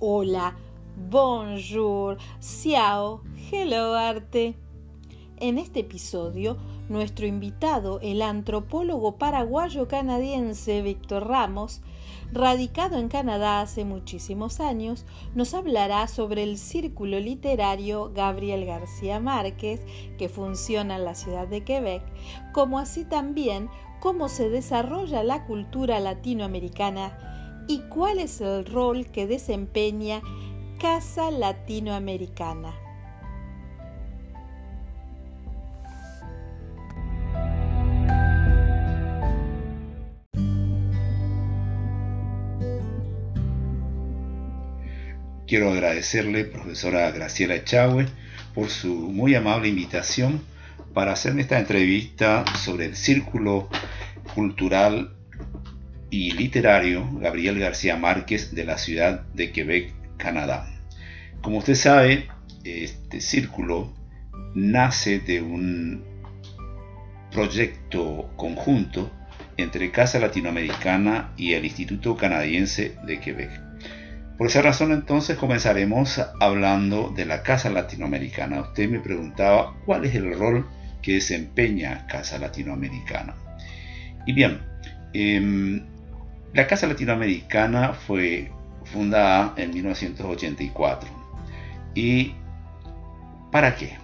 [0.00, 0.56] Hola,
[1.10, 3.20] bonjour, ciao,
[3.50, 4.54] hello arte.
[5.38, 6.56] En este episodio,
[6.88, 11.80] nuestro invitado, el antropólogo paraguayo-canadiense Víctor Ramos,
[12.30, 19.80] radicado en Canadá hace muchísimos años, nos hablará sobre el círculo literario Gabriel García Márquez,
[20.16, 22.04] que funciona en la ciudad de Quebec,
[22.52, 23.68] como así también
[23.98, 27.37] cómo se desarrolla la cultura latinoamericana
[27.68, 30.22] y cuál es el rol que desempeña
[30.80, 32.74] Casa Latinoamericana.
[45.46, 48.06] Quiero agradecerle, profesora Graciela Echagüe,
[48.54, 50.42] por su muy amable invitación
[50.94, 53.68] para hacerme esta entrevista sobre el Círculo
[54.34, 55.17] Cultural
[56.32, 60.68] literario Gabriel García Márquez de la ciudad de Quebec, Canadá.
[61.40, 62.28] Como usted sabe,
[62.64, 63.94] este círculo
[64.54, 66.04] nace de un
[67.30, 69.10] proyecto conjunto
[69.56, 73.50] entre Casa Latinoamericana y el Instituto Canadiense de Quebec.
[74.36, 78.60] Por esa razón entonces comenzaremos hablando de la Casa Latinoamericana.
[78.60, 80.66] Usted me preguntaba cuál es el rol
[81.02, 83.34] que desempeña Casa Latinoamericana.
[84.26, 84.60] Y bien,
[85.12, 85.82] eh,
[86.58, 88.50] la Casa Latinoamericana fue
[88.92, 91.08] fundada en 1984.
[91.94, 92.34] ¿Y
[93.52, 93.96] para qué?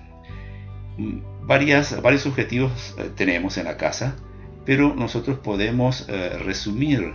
[0.96, 4.14] Mm, varios objetivos eh, tenemos en la casa,
[4.64, 7.14] pero nosotros podemos eh, resumir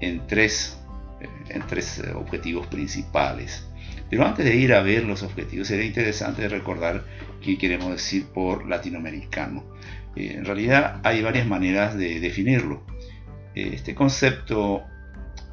[0.00, 0.78] en tres,
[1.20, 3.68] eh, en tres objetivos principales.
[4.08, 7.04] Pero antes de ir a ver los objetivos, sería interesante recordar
[7.42, 9.64] qué queremos decir por latinoamericano.
[10.16, 12.82] en realidad hay varias maneras de definirlo.
[13.58, 14.84] Este concepto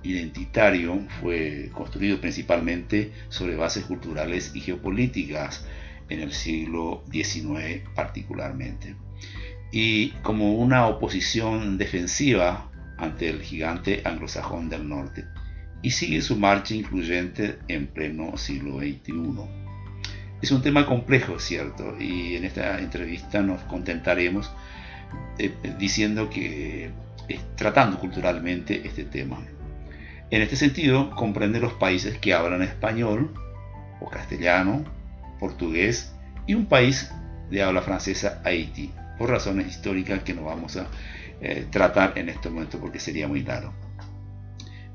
[0.03, 5.66] identitario fue construido principalmente sobre bases culturales y geopolíticas
[6.09, 8.95] en el siglo XIX particularmente,
[9.71, 15.25] y como una oposición defensiva ante el gigante anglosajón del norte,
[15.81, 19.13] y sigue su marcha incluyente en pleno siglo XXI.
[20.44, 21.99] Es un tema complejo, ¿cierto?
[21.99, 24.51] Y en esta entrevista nos contentaremos
[25.39, 26.91] eh, diciendo que
[27.56, 29.41] tratando culturalmente este tema.
[30.31, 33.34] En este sentido, comprende los países que hablan español
[34.02, 34.84] o castellano,
[35.40, 36.13] portugués
[36.47, 37.12] y un país
[37.50, 40.88] de habla francesa, Haití, por razones históricas que no vamos a
[41.41, 43.74] eh, tratar en este momento porque sería muy largo.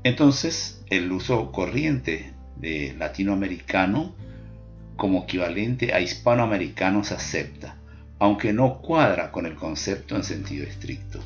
[0.03, 4.13] Entonces, el uso corriente de latinoamericano
[4.95, 7.77] como equivalente a hispanoamericano se acepta,
[8.19, 11.19] aunque no cuadra con el concepto en sentido estricto.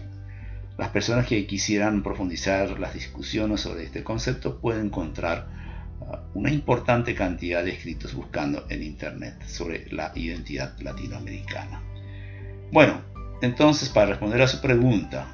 [0.78, 5.48] Las personas que quisieran profundizar las discusiones sobre este concepto pueden encontrar
[6.02, 11.82] uh, una importante cantidad de escritos buscando en Internet sobre la identidad latinoamericana.
[12.72, 13.02] Bueno,
[13.42, 15.28] entonces para responder a su pregunta,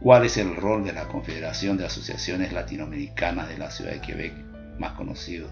[0.00, 4.34] ¿cuál es el rol de la Confederación de Asociaciones Latinoamericanas de la Ciudad de Quebec,
[4.78, 5.48] más conocido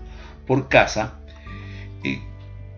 [0.47, 1.21] por CASA?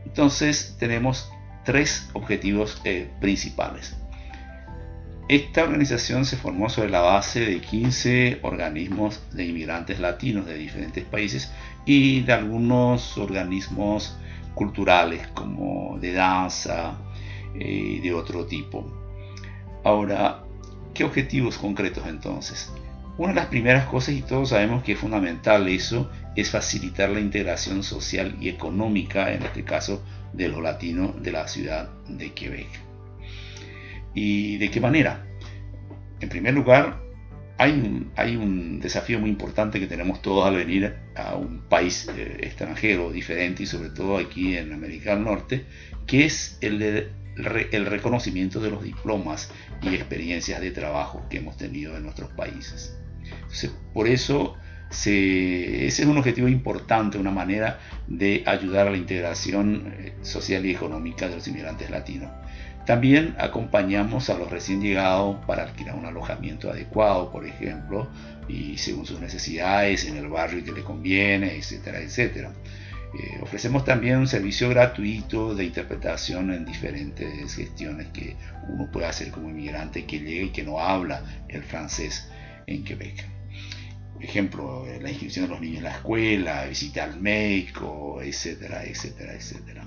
[0.05, 1.31] Entonces tenemos
[1.65, 3.97] tres objetivos eh, principales.
[5.33, 11.07] Esta organización se formó sobre la base de 15 organismos de inmigrantes latinos de diferentes
[11.07, 11.51] países
[11.87, 14.15] y de algunos organismos
[14.55, 16.99] culturales como de danza
[17.55, 18.85] y eh, de otro tipo.
[19.85, 20.45] Ahora,
[20.93, 22.71] ¿qué objetivos concretos entonces?
[23.17, 27.21] Una de las primeras cosas, y todos sabemos que es fundamental eso, es facilitar la
[27.21, 30.03] integración social y económica, en este caso
[30.35, 32.82] de los latinos de la ciudad de Quebec.
[34.15, 35.27] ¿Y de qué manera?
[36.21, 37.01] En primer lugar,
[37.59, 42.09] hay un, hay un desafío muy importante que tenemos todos al venir a un país
[42.17, 45.65] eh, extranjero diferente y sobre todo aquí en América del Norte,
[46.07, 51.97] que es el, el reconocimiento de los diplomas y experiencias de trabajo que hemos tenido
[51.97, 52.97] en nuestros países.
[53.93, 54.57] por eso
[54.93, 60.71] ese es un objetivo importante, una manera de ayudar a la integración eh, social y
[60.71, 62.31] económica de los inmigrantes latinos.
[62.87, 68.09] También acompañamos a los recién llegados para alquilar un alojamiento adecuado, por ejemplo,
[68.49, 72.53] y según sus necesidades, en el barrio que le conviene, etcétera, etcétera.
[73.15, 78.37] Eh, ofrecemos también un servicio gratuito de interpretación en diferentes gestiones que
[78.69, 82.29] uno puede hacer como inmigrante que llegue y que no habla el francés
[82.67, 83.32] en Quebec.
[84.15, 89.35] Por ejemplo, la inscripción de los niños en la escuela, visita al médico, etcétera, etcétera,
[89.35, 89.87] etcétera.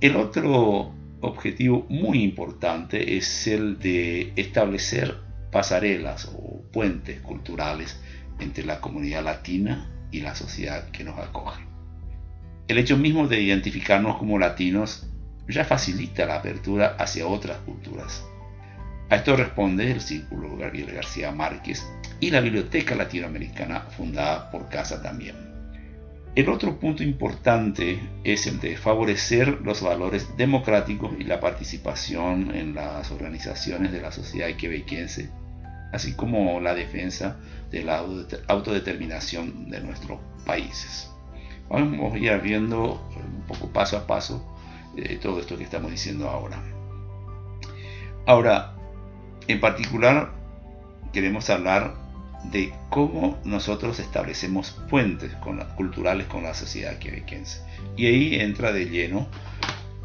[0.00, 5.16] El otro objetivo muy importante es el de establecer
[5.52, 8.00] pasarelas o puentes culturales
[8.40, 11.62] entre la comunidad latina y la sociedad que nos acoge.
[12.68, 15.06] El hecho mismo de identificarnos como latinos
[15.48, 18.24] ya facilita la apertura hacia otras culturas.
[19.12, 21.86] A esto responde el Círculo Gabriel García Márquez
[22.18, 25.36] y la Biblioteca Latinoamericana fundada por Casa también.
[26.34, 32.74] El otro punto importante es el de favorecer los valores democráticos y la participación en
[32.74, 35.28] las organizaciones de la sociedad quebequense,
[35.92, 37.36] así como la defensa
[37.70, 38.02] de la
[38.48, 41.10] autodeterminación de nuestros países.
[41.68, 44.56] Vamos a ir viendo un poco paso a paso
[44.96, 46.62] eh, todo esto que estamos diciendo ahora.
[48.24, 48.76] Ahora,
[49.48, 50.32] en particular,
[51.12, 51.94] queremos hablar
[52.50, 55.32] de cómo nosotros establecemos puentes
[55.76, 57.62] culturales con la sociedad quebequense.
[57.96, 59.28] Y ahí entra de lleno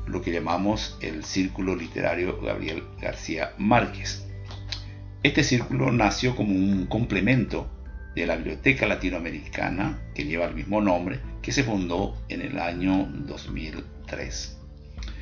[0.06, 4.26] lo que llamamos el Círculo Literario Gabriel García Márquez.
[5.24, 7.68] Este círculo nació como un complemento
[8.16, 13.08] de la Biblioteca Latinoamericana, que lleva el mismo nombre, que se fundó en el año
[13.12, 14.58] 2003.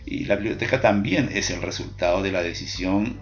[0.05, 3.19] Y la biblioteca también es el resultado de la decisión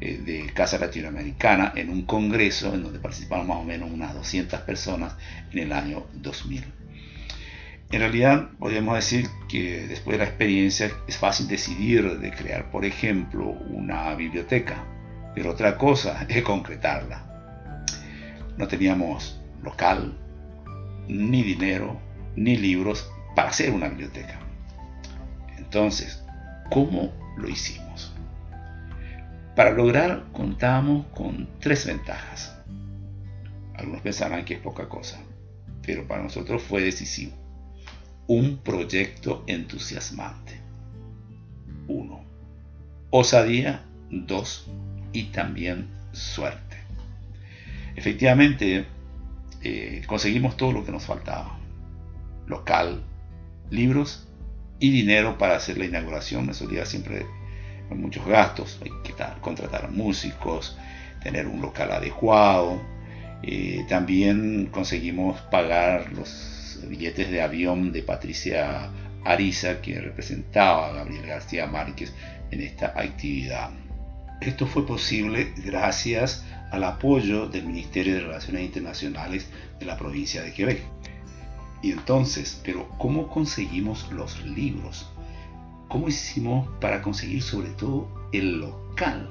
[0.00, 4.60] eh, de Casa Latinoamericana en un congreso en donde participaron más o menos unas 200
[4.60, 5.14] personas
[5.52, 6.64] en el año 2000.
[7.92, 12.84] En realidad podríamos decir que después de la experiencia es fácil decidir de crear, por
[12.84, 14.84] ejemplo, una biblioteca,
[15.34, 17.26] pero otra cosa es concretarla.
[18.56, 20.16] No teníamos local,
[21.08, 22.00] ni dinero,
[22.36, 24.38] ni libros para hacer una biblioteca.
[25.58, 26.22] Entonces,
[26.70, 28.09] ¿cómo lo hicimos?
[29.56, 32.56] Para lograr contábamos con tres ventajas.
[33.74, 35.20] Algunos pensarán que es poca cosa,
[35.82, 37.32] pero para nosotros fue decisivo.
[38.26, 40.60] Un proyecto entusiasmante.
[41.88, 42.24] Uno.
[43.10, 43.84] Osadía.
[44.10, 44.68] Dos.
[45.12, 46.76] Y también suerte.
[47.96, 48.86] Efectivamente,
[49.62, 51.58] eh, conseguimos todo lo que nos faltaba.
[52.46, 53.02] Local,
[53.70, 54.28] libros
[54.78, 56.48] y dinero para hacer la inauguración.
[56.50, 57.26] Eso día siempre
[57.98, 60.76] muchos gastos, hay que contratar músicos,
[61.22, 62.80] tener un local adecuado.
[63.42, 68.90] Eh, también conseguimos pagar los billetes de avión de Patricia
[69.24, 72.12] Ariza, que representaba a Gabriel García Márquez
[72.50, 73.70] en esta actividad.
[74.40, 79.46] Esto fue posible gracias al apoyo del Ministerio de Relaciones Internacionales
[79.78, 80.82] de la provincia de Quebec.
[81.82, 85.10] Y entonces, pero ¿cómo conseguimos los libros?
[85.90, 89.28] ¿Cómo hicimos para conseguir sobre todo el local?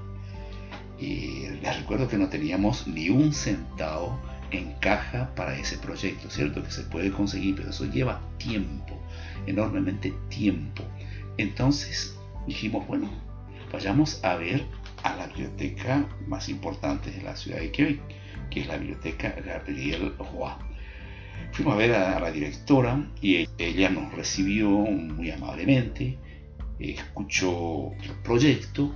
[0.99, 4.19] Les recuerdo que no teníamos ni un centavo
[4.51, 6.61] en caja para ese proyecto, ¿cierto?
[6.61, 9.01] Que se puede conseguir, pero eso lleva tiempo,
[9.47, 10.83] enormemente tiempo.
[11.37, 13.09] Entonces dijimos, bueno,
[13.71, 14.65] vayamos a ver
[15.03, 18.01] a la biblioteca más importante de la ciudad de Quebec,
[18.49, 20.51] que es la biblioteca Gabriel Roy.
[21.53, 26.17] Fuimos a ver a la directora y ella nos recibió muy amablemente
[26.79, 28.91] escuchó el proyecto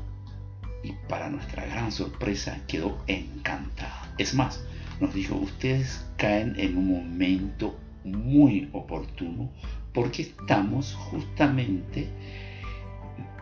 [0.83, 4.13] y para nuestra gran sorpresa quedó encantada.
[4.17, 4.63] Es más,
[4.99, 9.49] nos dijo, ustedes caen en un momento muy oportuno
[9.93, 12.09] porque estamos justamente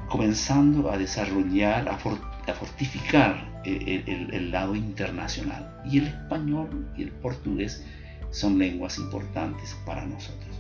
[0.10, 5.82] comenzando a desarrollar, a, fortificar el, lado internacional.
[5.86, 7.86] Y el español y el portugués
[8.30, 10.60] son lenguas importantes para nosotros.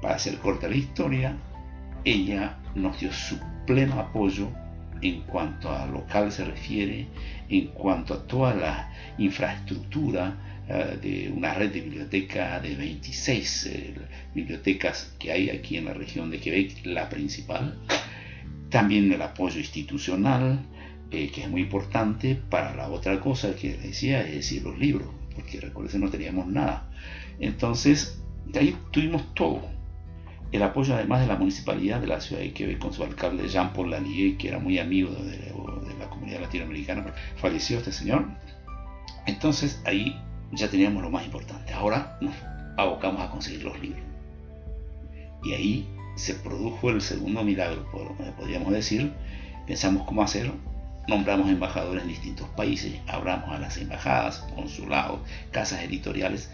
[0.00, 1.36] Para hacer corta la historia,
[2.06, 3.36] ella nos dio su
[3.66, 4.48] pleno apoyo
[5.02, 7.06] en cuanto a local se refiere,
[7.48, 10.36] en cuanto a toda la infraestructura
[10.68, 13.94] eh, de una red de bibliotecas de 26 eh,
[14.34, 17.76] bibliotecas que hay aquí en la región de Quebec, la principal.
[18.70, 20.60] También el apoyo institucional,
[21.10, 25.08] eh, que es muy importante para la otra cosa que decía, es decir, los libros,
[25.34, 26.88] porque recuerden no teníamos nada.
[27.40, 29.75] Entonces, de ahí tuvimos todo
[30.52, 33.90] el apoyo además de la municipalidad de la ciudad de Quebec con su alcalde Jean-Paul
[33.90, 35.52] Lallier, que era muy amigo de,
[35.98, 38.26] la comunidad latinoamericana, falleció este señor.
[39.26, 40.16] Entonces ahí
[40.52, 41.72] ya teníamos lo más importante.
[41.72, 42.34] Ahora nos
[42.76, 44.02] abocamos a conseguir los libros.
[45.42, 47.86] Y ahí se produjo el segundo milagro,
[48.36, 49.12] podríamos decir.
[49.66, 50.54] Pensamos cómo hacerlo.
[51.08, 55.20] Nombramos embajadores en distintos países, hablamos a las embajadas, consulados,
[55.52, 56.50] casas editoriales.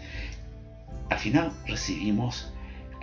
[1.09, 2.52] Al final recibimos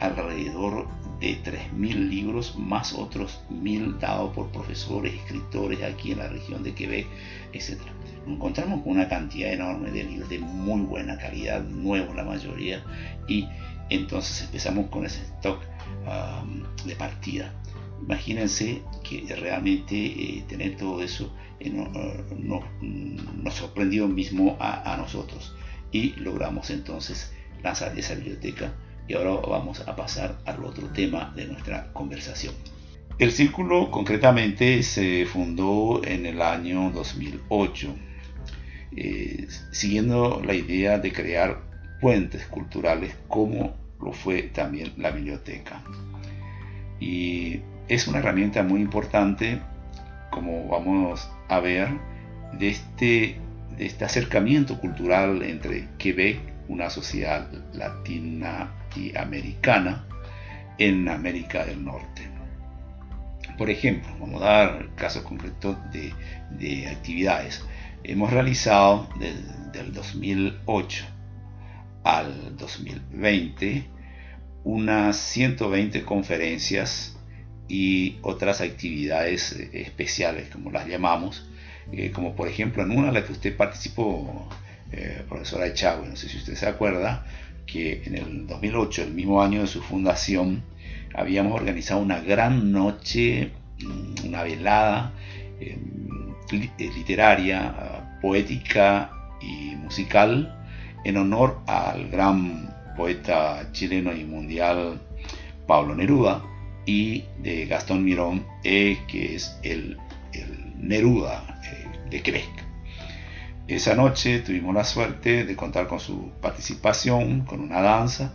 [0.00, 0.88] alrededor
[1.20, 6.74] de 3.000 libros, más otros 1.000 dados por profesores, escritores aquí en la región de
[6.74, 7.06] Quebec,
[7.52, 7.78] etc.
[8.26, 12.82] Nos encontramos con una cantidad enorme de libros de muy buena calidad, nuevos la mayoría,
[13.28, 13.46] y
[13.90, 15.60] entonces empezamos con ese stock
[16.06, 17.52] um, de partida.
[18.02, 25.54] Imagínense que realmente eh, tener todo eso eh, nos sorprendió mismo a, a nosotros
[25.92, 28.72] y logramos entonces esa biblioteca
[29.10, 32.54] y ahora vamos a pasar al otro tema de nuestra conversación.
[33.18, 37.92] El círculo concretamente se fundó en el año 2008,
[38.96, 41.60] eh, siguiendo la idea de crear
[42.00, 45.82] puentes culturales como lo fue también la biblioteca.
[47.00, 49.60] Y es una herramienta muy importante,
[50.30, 51.88] como vamos a ver,
[52.56, 53.40] de este,
[53.76, 56.38] de este acercamiento cultural entre Quebec,
[56.68, 60.06] una sociedad latina y americana,
[60.78, 62.28] en América del Norte.
[63.58, 66.14] Por ejemplo, vamos a dar casos concretos de,
[66.50, 67.62] de actividades.
[68.02, 71.04] Hemos realizado desde el 2008
[72.04, 73.84] al 2020
[74.64, 77.16] unas 120 conferencias
[77.68, 81.46] y otras actividades eh, especiales, como las llamamos,
[81.92, 84.48] eh, como por ejemplo en una en la que usted participó,
[84.92, 87.24] eh, profesora Echagüe, no sé si usted se acuerda,
[87.72, 90.62] que en el 2008, el mismo año de su fundación,
[91.14, 93.50] habíamos organizado una gran noche,
[93.82, 95.12] mm, una velada
[96.78, 99.10] literaria, poética
[99.40, 100.56] y musical
[101.04, 105.00] en honor al gran poeta chileno y mundial
[105.66, 106.42] Pablo Neruda
[106.86, 109.96] y de Gastón Mirón, eh, que es el,
[110.76, 112.69] Neruda eh, de Quebec.
[113.70, 118.34] Esa noche tuvimos la suerte de contar con su participación, con una danza.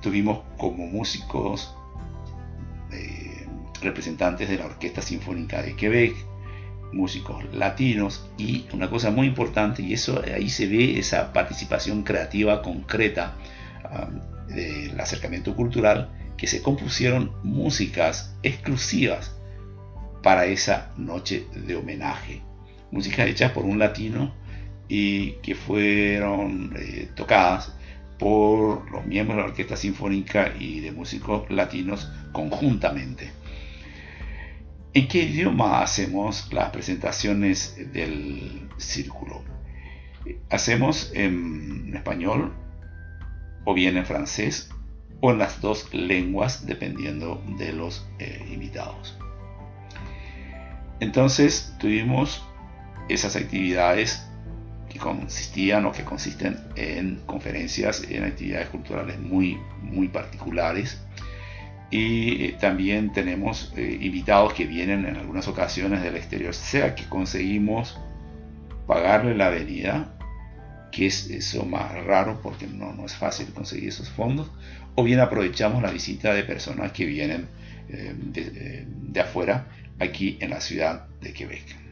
[0.00, 1.76] Tuvimos como músicos
[2.90, 3.46] eh,
[3.82, 6.14] representantes de la Orquesta Sinfónica de Quebec,
[6.94, 12.62] músicos latinos y una cosa muy importante, y eso ahí se ve esa participación creativa
[12.62, 13.34] concreta
[13.84, 16.08] um, del acercamiento cultural,
[16.38, 19.36] que se compusieron músicas exclusivas
[20.22, 22.40] para esa noche de homenaje.
[22.90, 24.39] Músicas hechas por un latino
[24.90, 27.72] y que fueron eh, tocadas
[28.18, 33.30] por los miembros de la Orquesta Sinfónica y de músicos latinos conjuntamente.
[34.92, 39.44] ¿En qué idioma hacemos las presentaciones del círculo?
[40.50, 42.52] Hacemos en español
[43.64, 44.70] o bien en francés
[45.20, 49.16] o en las dos lenguas dependiendo de los eh, invitados.
[50.98, 52.44] Entonces tuvimos
[53.08, 54.26] esas actividades
[54.90, 61.00] que consistían o que consisten en conferencias, en actividades culturales muy, muy particulares
[61.90, 67.04] y eh, también tenemos eh, invitados que vienen en algunas ocasiones del exterior, sea que
[67.04, 67.98] conseguimos
[68.86, 70.14] pagarle la venida,
[70.92, 74.50] que es eso más raro porque no, no es fácil conseguir esos fondos,
[74.94, 77.48] o bien aprovechamos la visita de personas que vienen
[77.88, 79.66] eh, de, de afuera
[79.98, 81.89] aquí en la ciudad de Quebec.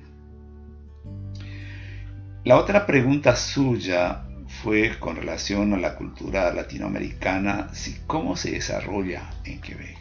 [2.49, 4.23] La otra pregunta suya
[4.63, 9.99] fue con relación a la cultura latinoamericana, si cómo se desarrolla en Quebec.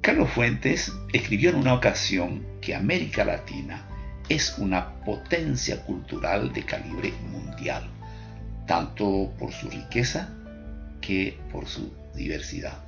[0.00, 3.86] Carlos Fuentes escribió en una ocasión que América Latina
[4.28, 7.88] es una potencia cultural de calibre mundial,
[8.66, 10.34] tanto por su riqueza
[11.00, 12.84] que por su diversidad.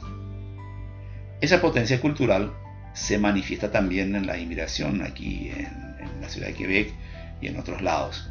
[1.41, 2.53] Esa potencia cultural
[2.93, 5.87] se manifiesta también en la inmigración aquí en,
[6.21, 7.06] la ciudad de Quebec
[7.41, 8.29] y en otros lados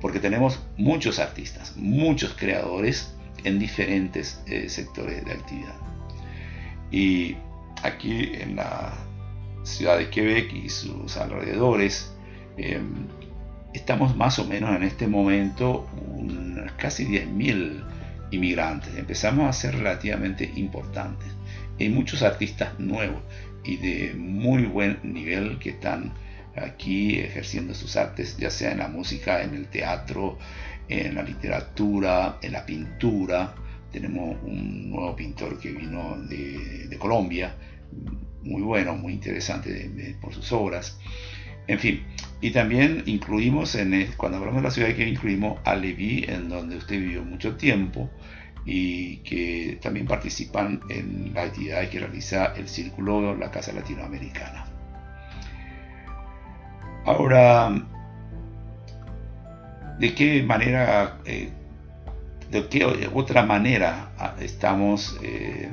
[0.00, 5.74] porque tenemos muchos artistas, muchos creadores en diferentes eh, sectores de actividad.
[6.90, 7.36] Y
[7.82, 8.92] aquí en la
[9.64, 12.14] ciudad de Quebec y sus alrededores,
[12.56, 13.06] em,
[13.74, 15.88] estamos más o menos en este momento
[16.76, 17.84] casi 10.000
[18.30, 18.96] inmigrantes.
[18.96, 21.28] Empezamos a ser relativamente importantes.
[21.78, 23.22] Hay muchos artistas nuevos
[23.64, 26.12] y de muy buen nivel que están
[26.56, 30.38] aquí ejerciendo sus artes, ya sea en la música, en el teatro,
[30.88, 33.54] en la literatura, en la pintura.
[33.92, 37.54] Tenemos un nuevo pintor que vino de, Colombia,
[38.42, 40.98] muy bueno, muy interesante por sus obras.
[41.66, 42.04] En fin,
[42.40, 46.76] y también incluimos, en cuando hablamos de la ciudad, que incluimos a Levi, en donde
[46.76, 48.10] usted vivió mucho tiempo,
[48.64, 54.75] y que también participan en la actividad que realiza el Círculo La Casa Latinoamericana.
[57.06, 57.72] Ahora,
[59.96, 61.50] ¿de qué manera, eh,
[62.50, 65.68] de qué otra manera ah, estamos eh,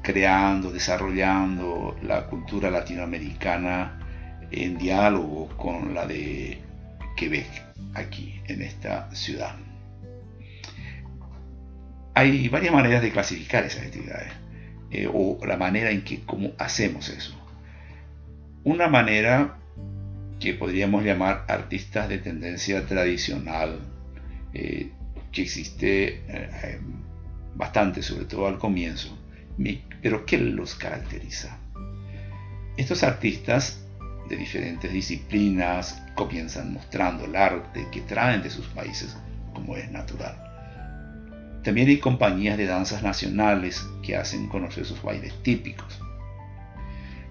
[0.00, 4.00] creando, desarrollando la cultura latinoamericana
[4.50, 6.62] en diálogo con la de
[7.18, 7.50] Quebec,
[7.92, 9.54] aquí en esta ciudad?
[12.14, 14.32] Hay varias maneras de clasificar esas actividades
[14.92, 17.34] eh, o la manera en que cómo hacemos eso.
[18.64, 19.59] Una manera
[20.40, 23.78] que podríamos llamar artistas de tendencia tradicional,
[24.54, 24.90] eh,
[25.30, 26.80] que existe eh,
[27.54, 29.16] bastante, sobre todo al comienzo.
[30.02, 31.58] Pero ¿qué los caracteriza?
[32.78, 33.84] Estos artistas
[34.30, 39.14] de diferentes disciplinas comienzan mostrando el arte que traen de sus países,
[39.52, 40.34] como es natural.
[41.62, 46.00] También hay compañías de danzas nacionales que hacen conocer sus bailes típicos.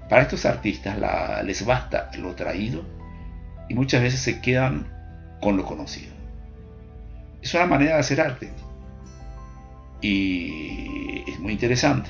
[0.07, 0.99] Para estos artistas
[1.43, 2.98] les basta lo traído
[3.69, 4.87] y muchas veces se quedan
[5.41, 6.11] con lo conocido.
[7.41, 8.49] Es una manera de hacer arte
[10.01, 12.09] y es muy interesante.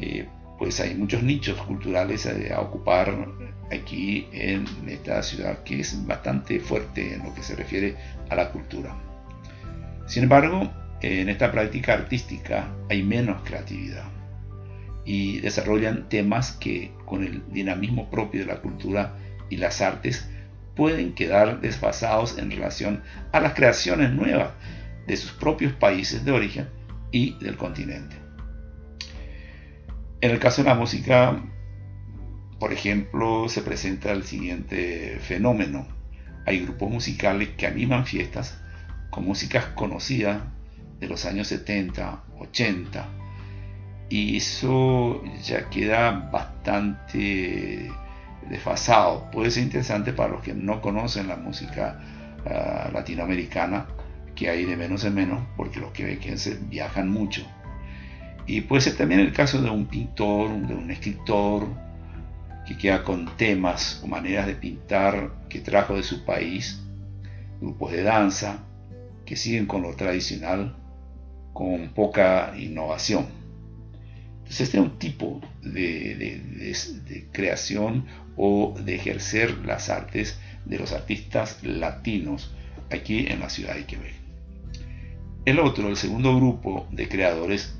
[0.00, 0.28] Eh,
[0.58, 3.28] pues hay muchos nichos culturales a, ocupar
[3.72, 7.96] aquí en esta ciudad que es bastante fuerte en lo que se refiere
[8.28, 8.94] a la cultura.
[10.06, 14.04] Sin embargo, en esta práctica artística hay menos creatividad
[15.04, 19.14] y desarrollan temas que con el dinamismo propio de la cultura
[19.50, 20.28] y las artes
[20.76, 23.02] pueden quedar desfasados en relación
[23.32, 24.50] a las creaciones nuevas
[25.06, 26.68] de sus propios países de origen
[27.10, 28.16] y del continente.
[30.20, 31.42] En el caso de la música,
[32.58, 35.86] por ejemplo, se presenta el siguiente fenómeno.
[36.44, 38.60] Hay grupos musicales que animan fiestas
[39.10, 40.42] con músicas conocidas
[41.00, 43.08] de los años 70, 80,
[44.10, 47.90] y eso ya queda bastante
[48.48, 49.30] desfasado.
[49.30, 52.00] Puede ser interesante para los que no conocen la música
[52.46, 53.86] ah, latinoamericana,
[54.34, 57.46] que hay de menos en menos, porque los quebequenses viajan mucho
[58.48, 61.68] y puede ser también el caso de un pintor, de un escritor,
[62.66, 66.80] que queda con temas o maneras de pintar que trajo de su país,
[67.60, 68.64] grupos de danza,
[69.26, 70.74] que siguen con lo tradicional,
[71.52, 73.26] con poca innovación.
[74.48, 82.54] Este es un tipo de, creación o de ejercer las artes de los artistas latinos
[82.90, 84.14] aquí en la ciudad de Quebec.
[85.44, 87.74] El otro, el segundo grupo de creadores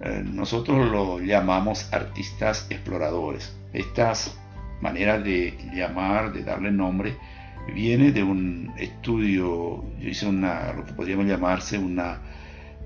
[0.00, 3.54] eh, nosotros lo llamamos artistas exploradores.
[3.72, 4.38] Estas
[4.80, 7.16] maneras de llamar, de darle nombre,
[7.74, 12.20] viene de un estudio, yo hice una, lo que podríamos llamarse una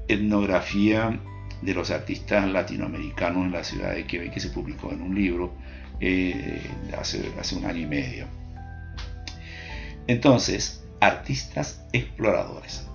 [0.08, 1.20] etnografía
[1.62, 5.54] de los artistas latinoamericanos en la ciudad de Quebec que se publicó en un libro
[6.00, 6.60] eh,
[6.98, 8.26] hace, hace un año y medio.
[10.06, 12.86] Entonces, artistas exploradores.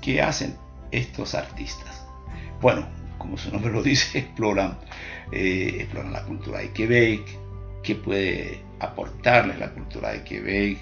[0.00, 0.54] ¿Qué hacen
[0.90, 2.04] estos artistas?
[2.60, 2.86] Bueno,
[3.18, 4.78] como su nombre lo dice, exploran,
[5.32, 7.22] eh, exploran la cultura de Quebec,
[7.82, 10.78] qué puede aportarles la cultura de Quebec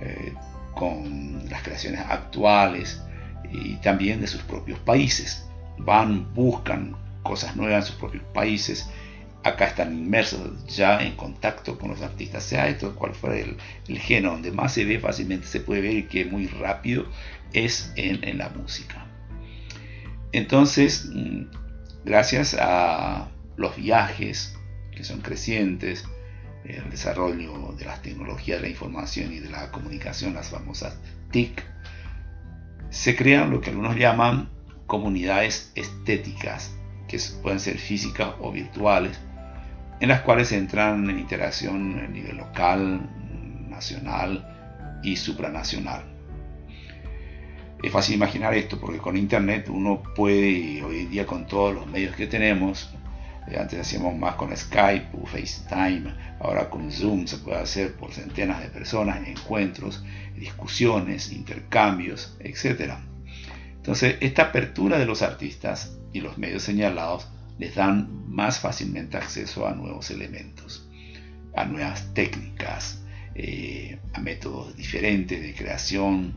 [0.00, 0.32] eh,
[0.74, 3.02] con las creaciones actuales
[3.50, 5.43] y también de sus propios países.
[5.78, 8.88] Van, buscan cosas nuevas en sus propios países.
[9.42, 13.56] Acá están inmersos ya en contacto con los artistas, sea esto cual fuera el,
[13.88, 17.06] el género, donde más se ve fácilmente, se puede ver que muy rápido
[17.52, 19.06] es en, en la música.
[20.32, 21.42] Entonces, mm,
[22.04, 24.56] gracias a los viajes
[24.92, 26.04] que son crecientes,
[26.64, 30.98] el desarrollo de las tecnologías de la información y de la comunicación, las famosas
[31.30, 31.62] TIC,
[32.90, 34.50] se crean lo que algunos llaman
[34.86, 36.74] comunidades estéticas,
[37.08, 39.18] que pueden ser físicas o virtuales,
[40.00, 43.08] en las cuales entran en interacción a nivel local,
[43.68, 46.04] nacional y supranacional.
[47.82, 51.86] Es fácil imaginar esto porque con internet uno puede, hoy en día con todos los
[51.86, 52.90] medios que tenemos,
[53.46, 58.12] eh, antes hacíamos más con Skype o FaceTime, ahora con Zoom se puede hacer por
[58.12, 60.02] centenas de personas, encuentros,
[60.34, 62.94] discusiones, intercambios, etc.
[63.84, 69.66] Entonces, esta apertura de los artistas y los medios señalados les dan más fácilmente acceso
[69.66, 70.88] a nuevos elementos,
[71.54, 76.32] a nuevas técnicas, eh, a métodos diferentes de creación,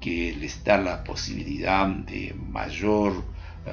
[0.00, 3.12] que les da la posibilidad de mayor
[3.66, 3.72] eh,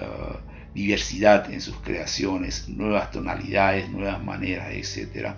[0.73, 5.29] diversidad en sus creaciones, nuevas tonalidades, nuevas maneras, etc.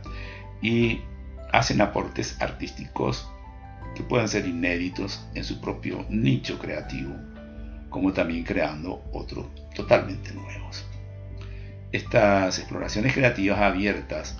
[0.59, 1.01] Y
[1.51, 3.29] hacen aportes artísticos
[3.93, 7.15] que pueden ser inéditos en su propio nicho creativo,
[7.95, 10.85] como también creando otros totalmente nuevos.
[11.93, 14.35] Estas exploraciones creativas abiertas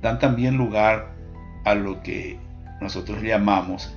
[0.00, 1.12] dan también lugar
[1.64, 2.38] a lo que
[2.80, 3.92] nosotros llamamos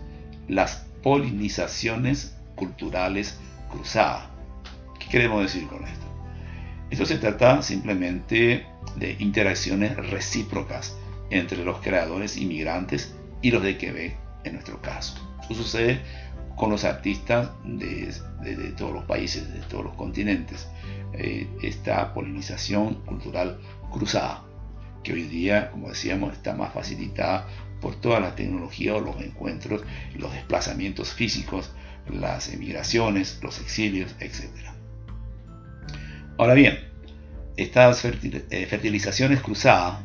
[0.48, 4.30] las polinizaciones culturales cruzadas.
[4.98, 6.08] ¿Qué queremos decir con esto?
[6.90, 10.98] Esto se trata simplemente de interacciones recíprocas
[11.30, 15.27] entre los creadores inmigrantes y los de Quebec en nuestro caso.
[15.44, 16.02] Eso sucede
[16.56, 18.12] con los artistas de,
[18.76, 20.68] todos los países, de todos los continentes.
[21.14, 23.60] Eh, esta polinización cultural
[23.92, 24.44] cruzada,
[25.04, 27.48] que hoy día, como decíamos, está más facilitada
[27.80, 29.84] por toda la tecnología o los encuentros,
[30.16, 31.72] los desplazamientos físicos,
[32.10, 34.46] las emigraciones, los exilios, etc.
[36.38, 36.80] Ahora bien,
[37.56, 40.00] estas eh, fertilizaciones cruzadas,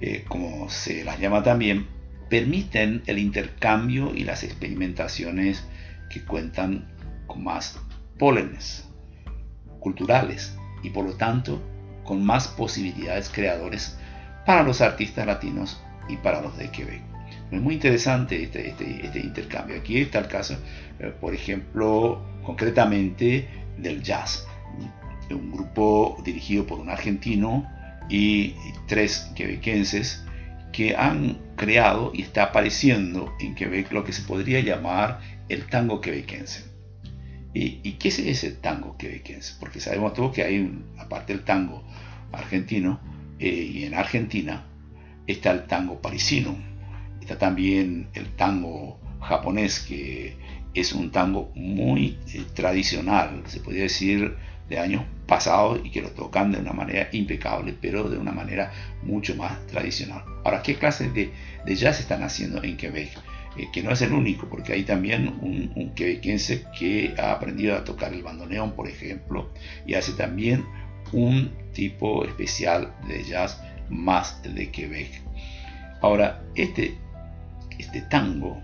[0.00, 1.86] eh, como se las llama también,
[2.28, 5.64] permiten el intercambio y las experimentaciones
[6.10, 6.86] que cuentan
[7.26, 7.78] con más
[8.18, 8.88] pólenes
[9.80, 11.62] culturales y por lo tanto
[12.04, 13.98] con más posibilidades creadores
[14.44, 17.02] para los artistas latinos y para los de Quebec.
[17.50, 19.78] Es muy interesante este, este, este intercambio.
[19.78, 20.56] Aquí está el caso,
[20.98, 24.46] eh, por ejemplo, concretamente del jazz.
[25.30, 27.64] Un grupo dirigido por un argentino
[28.08, 28.54] y
[28.86, 30.24] tres quebequenses
[30.72, 36.00] que han creado y está apareciendo en Quebec lo que se podría llamar el tango
[36.00, 36.64] quebequense.
[37.54, 39.54] ¿Y, qué es ese tango quebequense?
[39.58, 41.82] Porque sabemos todos que hay, aparte del tango
[42.30, 43.00] argentino,
[43.38, 44.66] eh, y en Argentina
[45.26, 46.54] está el tango parisino,
[47.20, 50.36] está también el tango japonés, que
[50.74, 54.36] es un tango muy eh, tradicional, se podría decir
[54.68, 58.72] de años pasados y que lo tocan de una manera impecable, pero de una manera
[59.02, 60.24] mucho más tradicional.
[60.44, 61.30] Ahora, ¿qué clases de,
[61.66, 63.10] jazz están haciendo en Quebec?
[63.56, 67.76] Eh, que no es el único, porque hay también un, un quebequense que ha aprendido
[67.76, 69.50] a tocar el bandoneón, por ejemplo,
[69.86, 70.64] y hace también
[71.12, 75.22] un tipo especial de jazz más de Quebec.
[76.02, 76.96] Ahora, este,
[77.78, 78.62] este tango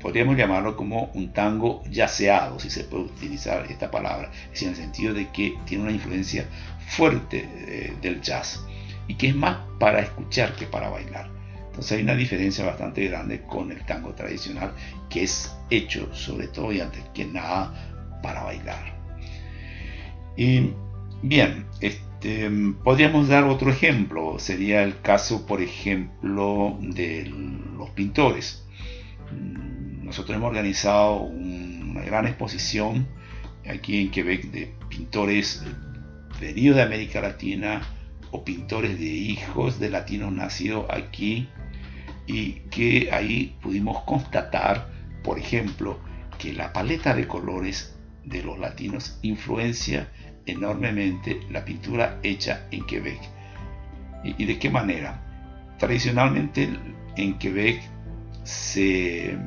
[0.00, 4.76] podríamos llamarlo como un tango yaceado, si se puede utilizar esta palabra, es en el
[4.76, 6.46] sentido de que tiene una influencia
[6.88, 8.64] fuerte eh, del jazz
[9.06, 11.30] y que es más para escuchar que para bailar.
[11.66, 14.72] Entonces hay una diferencia bastante grande con el tango tradicional
[15.08, 18.98] que es hecho sobre todo y antes que nada para bailar.
[20.36, 20.72] Y
[21.22, 22.50] bien, este,
[22.82, 27.26] podríamos dar otro ejemplo, sería el caso por ejemplo de
[27.76, 28.64] los pintores
[30.10, 33.06] nosotros hemos organizado una gran exposición
[33.64, 35.62] aquí en Quebec de pintores
[36.40, 37.80] venidos de América Latina
[38.32, 41.48] o pintores de hijos de latinos nacidos aquí
[42.26, 44.88] y que ahí pudimos constatar,
[45.22, 46.00] por ejemplo,
[46.38, 50.08] que la paleta de colores de los latinos influencia
[50.44, 53.20] enormemente la pintura hecha en Quebec.
[54.24, 55.22] ¿Y, de qué manera?
[55.78, 56.68] Tradicionalmente
[57.16, 57.80] en Quebec
[58.42, 59.38] se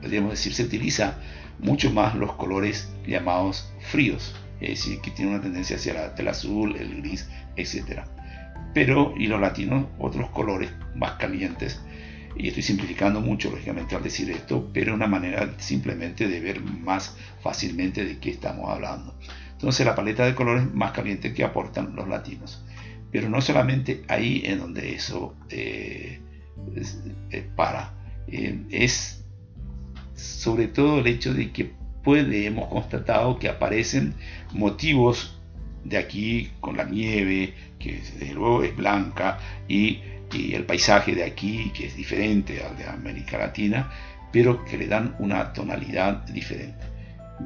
[0.00, 1.18] podríamos decir, se utiliza
[1.58, 6.76] mucho más los colores llamados fríos, es decir, que tiene una tendencia hacia el azul,
[6.76, 8.02] el gris, etc.
[8.74, 11.80] Pero, y los latinos, otros colores más calientes,
[12.36, 17.16] y estoy simplificando mucho, lógicamente, al decir esto, pero una manera simplemente de ver más
[17.42, 19.18] fácilmente de qué estamos hablando.
[19.52, 22.64] Entonces, la paleta de colores más caliente que aportan los latinos.
[23.10, 26.20] Pero no solamente ahí en donde eso eh,
[27.30, 27.92] eh, para,
[28.28, 29.19] eh, es
[30.20, 34.14] sobre todo el hecho de que puede, hemos constatado que aparecen
[34.52, 35.38] motivos
[35.84, 40.00] de aquí con la nieve, que desde luego es blanca, y,
[40.32, 43.90] el paisaje de aquí, que es diferente al de América Latina,
[44.32, 46.84] pero que le dan una tonalidad diferente.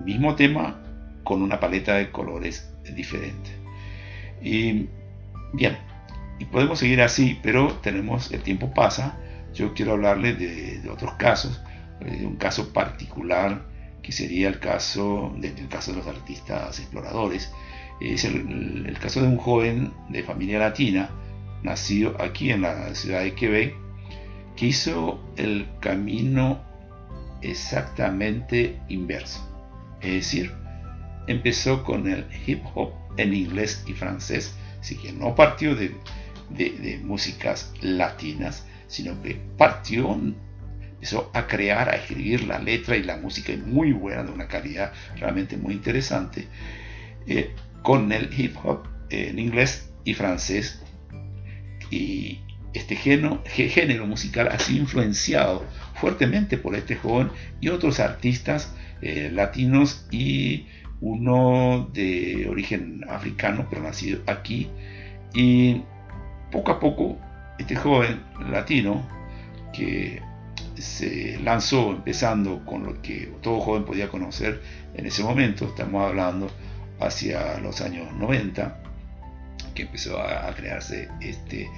[0.05, 0.83] Mismo tema
[1.23, 3.51] con una paleta de colores diferente.
[4.43, 4.87] Y
[5.55, 5.79] bien,
[6.39, 9.17] y podemos seguir así, pero tenemos, el tiempo pasa.
[9.55, 11.63] Yo quiero hablarles de otros casos
[12.01, 13.63] eh, un caso particular
[14.05, 17.51] que sería el caso, de, caso de los artistas exploradores.
[18.01, 21.11] Es el, caso de un joven de familia latina,
[21.63, 23.75] nacido aquí en la ciudad de Quebec,
[24.57, 26.63] que hizo el camino
[27.41, 29.41] exactamente inverso.
[30.03, 30.53] Es decir,
[31.27, 35.95] empezó con el hip hop en inglés y francés, así que no partió de,
[36.51, 40.15] de músicas latinas, sino que partió
[41.05, 44.91] empezó a crear, a escribir la letra y la música muy buena, de una calidad
[45.19, 46.49] realmente muy interesante,
[47.27, 47.51] eh,
[47.83, 50.81] con el hip hop en inglés y francés.
[51.91, 52.41] Y
[52.73, 57.29] este género, género musical ha sido influenciado fuertemente por este joven
[57.61, 60.69] y otros artistas eh, latinos y
[61.03, 64.71] uno de origen africano pero nacido aquí
[65.35, 65.83] y
[66.51, 67.19] poco a poco
[67.59, 69.07] este joven latino
[69.75, 70.23] que
[70.77, 74.61] se lanzó empezando con lo que todo joven podía conocer
[74.95, 76.51] en ese momento, estamos hablando
[77.01, 78.81] hacia los años 90,
[79.75, 81.69] que empezó a, crearse este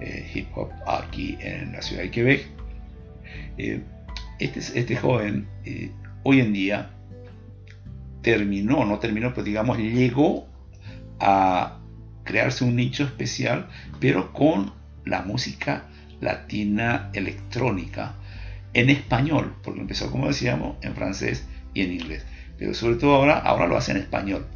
[0.00, 2.46] eh, hip hop aquí en la ciudad de Quebec.
[3.56, 3.82] Eh,
[4.38, 5.90] este, este, joven eh,
[6.22, 6.90] hoy en día
[8.22, 10.46] terminó, no terminó, pero digamos llegó
[11.20, 11.78] a
[12.24, 13.68] crearse un nicho especial,
[14.00, 14.72] pero con
[15.04, 15.86] la música
[16.20, 18.14] latina electrónica
[18.74, 22.24] en español, porque empezó, como decíamos, en francés y en inglés,
[22.58, 24.46] pero sobre todo ahora, ahora lo hace en español,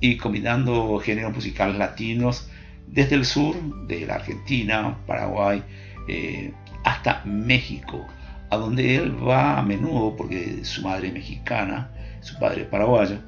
[0.00, 2.48] y combinando géneros musicales latinos
[2.86, 5.62] desde el sur, de la Argentina, Paraguay,
[6.08, 6.52] eh,
[6.84, 8.06] hasta México,
[8.50, 11.90] a donde él va a menudo porque su madre es mexicana,
[12.20, 13.18] su padre es paraguayo,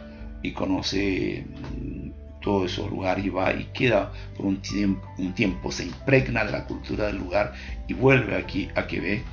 [0.43, 2.11] y conoce mm,
[2.41, 6.53] todos esos lugares y va y queda por un tiempo, un tiempo, se impregna de
[6.53, 7.53] la cultura del lugar
[7.89, 9.25] y vuelve aquí a Quebec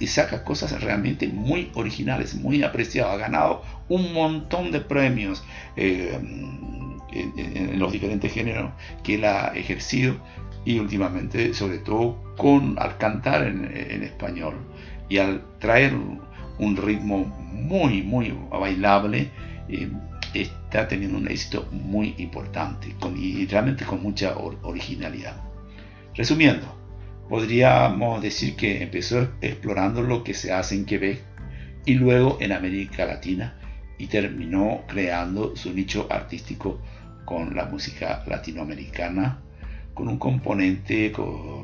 [0.00, 3.14] y, saca cosas realmente muy originales, muy apreciadas.
[3.14, 5.44] Ha ganado un montón de premios
[5.76, 6.18] eh,
[7.12, 8.72] en, los diferentes géneros
[9.02, 10.16] que él ha ejercido
[10.64, 14.54] y últimamente, sobre todo, con al cantar en, español
[15.08, 15.94] y al traer
[16.58, 19.30] un ritmo muy, muy bailable.
[19.68, 19.90] Eh,
[20.34, 25.36] está teniendo un éxito muy importante y realmente con mucha originalidad.
[26.14, 26.81] Resumiendo,
[27.32, 31.22] podríamos decir que empezó explorando lo que se hace en Quebec
[31.86, 33.56] y luego en América Latina
[33.96, 36.78] y terminó creando su nicho artístico
[37.24, 39.38] con la música latinoamericana
[39.94, 41.10] con un componente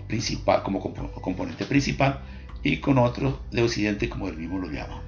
[0.07, 2.21] principal como componente principal
[2.63, 5.03] y con otro de occidente como él mismo lo llama.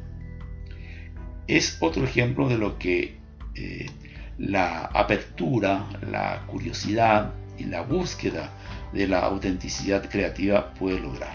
[1.46, 3.16] Es otro ejemplo de lo que
[3.54, 3.86] eh,
[4.36, 8.52] la apertura, la curiosidad y la búsqueda
[8.92, 11.35] de la autenticidad creativa puede lograr.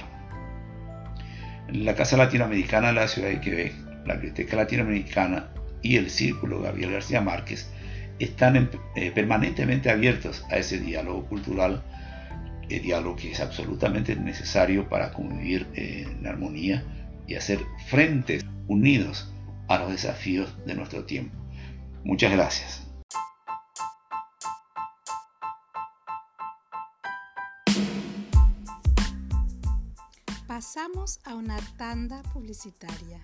[1.72, 3.74] La Casa Latinoamericana de la Ciudad de Quebec,
[4.06, 5.50] la Biblioteca Latinoamericana
[5.82, 7.70] y el Círculo Gabriel García Márquez
[8.20, 11.84] están eh, permanentemente abiertos a ese diálogo cultural,
[12.70, 16.84] el diálogo que es absolutamente necesario para convivir en armonía
[17.28, 19.32] y hacer frentes unidos
[19.68, 21.36] a los desafíos de nuestro tiempo.
[22.04, 22.85] Muchas gracias.
[30.65, 33.21] Pasamos a una tanda publicitaria.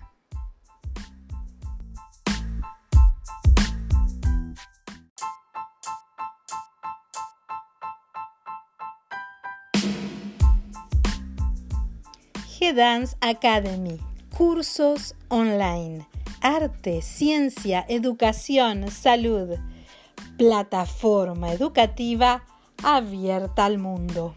[12.46, 13.98] G-Dance Academy,
[14.36, 16.06] cursos online
[16.40, 19.58] arte, ciencia, educación, salud.
[20.38, 22.44] Plataforma educativa
[22.84, 24.36] abierta al mundo.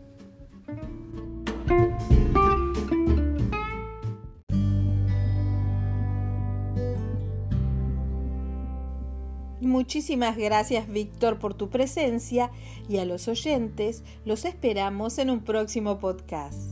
[9.71, 12.51] Muchísimas gracias Víctor por tu presencia
[12.89, 16.70] y a los oyentes los esperamos en un próximo podcast.